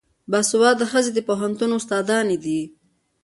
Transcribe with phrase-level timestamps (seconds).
[0.31, 2.61] باسواده ښځې د پوهنتون استادانې دي.